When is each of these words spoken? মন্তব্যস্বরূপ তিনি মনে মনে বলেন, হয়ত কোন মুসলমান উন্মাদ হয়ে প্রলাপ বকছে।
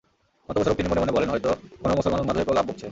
মন্তব্যস্বরূপ 0.49 0.77
তিনি 0.77 0.89
মনে 0.89 1.01
মনে 1.01 1.11
বলেন, 1.11 1.29
হয়ত 1.29 1.47
কোন 1.81 1.91
মুসলমান 1.97 2.19
উন্মাদ 2.19 2.35
হয়ে 2.37 2.45
প্রলাপ 2.45 2.65
বকছে। 2.65 2.79